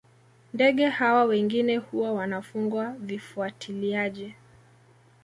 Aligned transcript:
Ndege 0.53 0.85
hawa 0.89 1.23
wengine 1.23 1.77
huwa 1.77 2.13
wanafungwa 2.13 2.89
vifuatiliaji 2.91 4.35